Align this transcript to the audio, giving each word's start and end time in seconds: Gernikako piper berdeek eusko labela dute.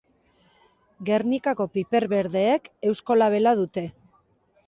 Gernikako 1.09 1.67
piper 1.75 2.07
berdeek 2.15 2.71
eusko 2.93 3.19
labela 3.23 3.53
dute. 3.63 3.87